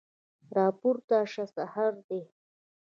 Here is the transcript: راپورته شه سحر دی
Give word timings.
راپورته 0.57 1.17
شه 1.33 1.45
سحر 1.55 1.93
دی 2.07 2.21